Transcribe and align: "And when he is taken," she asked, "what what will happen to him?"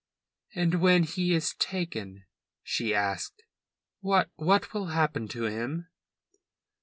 "And 0.55 0.81
when 0.81 1.03
he 1.03 1.31
is 1.35 1.53
taken," 1.59 2.25
she 2.63 2.91
asked, 2.91 3.43
"what 3.99 4.31
what 4.33 4.73
will 4.73 4.87
happen 4.87 5.27
to 5.27 5.43
him?" 5.43 5.89